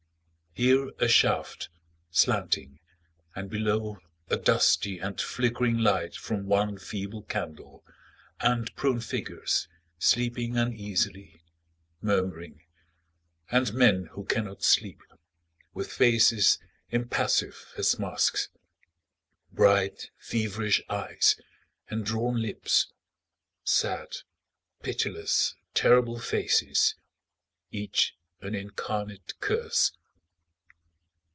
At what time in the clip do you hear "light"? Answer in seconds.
5.77-6.13